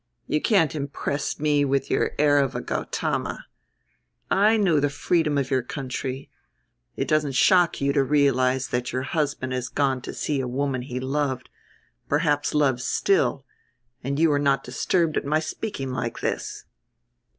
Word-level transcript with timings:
You 0.25 0.41
can't 0.41 0.73
impress 0.73 1.39
me 1.39 1.63
with 1.63 1.91
your 1.91 2.13
air 2.17 2.39
of 2.39 2.55
a 2.55 2.61
Gautama. 2.61 3.45
I 4.31 4.57
know 4.57 4.79
the 4.79 4.89
freedom 4.89 5.37
of 5.37 5.51
your 5.51 5.61
country. 5.61 6.31
It 6.95 7.07
doesn't 7.07 7.33
shock 7.35 7.79
you 7.79 7.93
to 7.93 8.03
realize 8.03 8.69
that 8.69 8.91
your 8.91 9.03
husband 9.03 9.53
has 9.53 9.69
gone 9.69 10.01
to 10.01 10.13
see 10.15 10.39
a 10.41 10.47
woman 10.47 10.81
he 10.81 10.99
loved, 10.99 11.51
perhaps 12.09 12.55
loves 12.55 12.83
still, 12.83 13.45
and 14.03 14.17
you 14.17 14.31
are 14.31 14.39
not 14.39 14.63
disturbed 14.63 15.17
at 15.17 15.23
my 15.25 15.39
speaking 15.39 15.91
like 15.91 16.21
this." 16.21 16.65